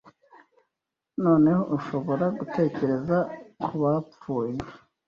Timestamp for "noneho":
1.23-1.69